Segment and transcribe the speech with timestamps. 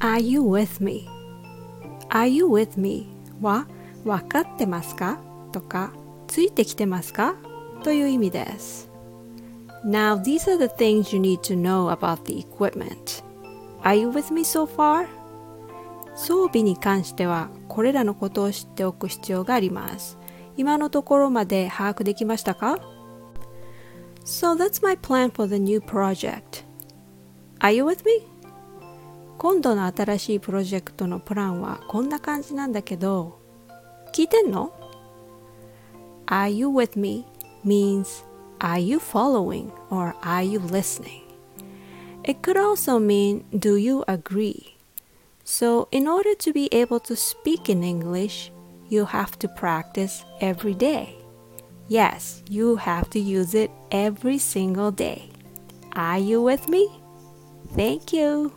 [0.00, 1.08] Are you with me?
[2.10, 3.08] Are you with me?
[3.40, 3.66] は
[4.04, 5.20] 分かってますか
[5.52, 5.92] とか
[6.26, 7.36] ついてきてますか
[7.82, 8.90] という意味です。
[9.84, 13.24] Now these are the things you need to know about the equipment.
[13.82, 15.06] Are you with me so far?
[16.14, 20.18] 装備に関してはこれらのことを知っておく必要があります。
[20.56, 22.78] 今のところまで把握できましたか
[24.23, 26.63] So that's my plan for the new project.
[27.61, 28.27] Are you with me?
[29.37, 33.39] 今度の新しいプロジェクトのプランはこんな感じなんだけど
[34.11, 34.73] 聞いてんの
[36.25, 37.25] Are you with me
[37.63, 38.25] means
[38.59, 41.21] Are you following or are you listening?
[42.23, 44.77] It could also mean Do you agree?
[45.43, 48.51] So, in order to be able to speak in English,
[48.89, 51.15] you have to practice every day.
[51.88, 55.30] Yes, you have to use it every single day.
[55.92, 56.88] Are you with me?
[57.74, 58.52] Thank you.